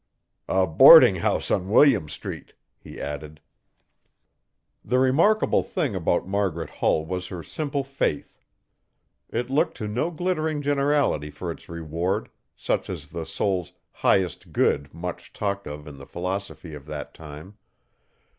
[0.49, 3.39] 'A boarding house on William Street,' he added.
[4.83, 8.41] The remarkable thing about Margaret Hull was her simple faith.
[9.29, 14.91] It looked to no glittering generality for its reward, such as the soul's highest good,
[14.91, 17.59] much talked of in the philosophy of that time.